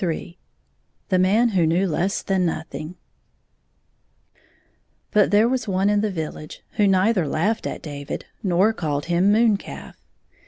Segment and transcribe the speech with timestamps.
[0.01, 0.37] 12 ni
[1.09, 2.95] The Man who Knew Less Than Nothing
[5.11, 9.31] BUT there was one In the village who neither laughed at David nor called him
[9.31, 10.03] moon calf.